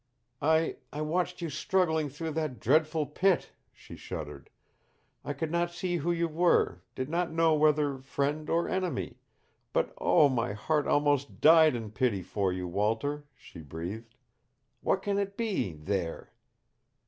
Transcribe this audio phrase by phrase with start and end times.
[0.41, 4.49] "I I watched you struggling through that dreadful pit." She shuddered.
[5.23, 9.19] "I could not see who you were, did not know whether friend or enemy
[9.73, 14.15] but oh, my heart almost died in pity for you, Walter," she breathed.
[14.81, 16.31] "What can it be THERE?"